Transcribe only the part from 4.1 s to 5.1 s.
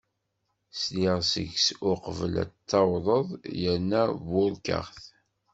burkeɣ-t.